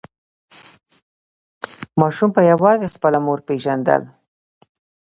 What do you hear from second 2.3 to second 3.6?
به یوازې خپله مور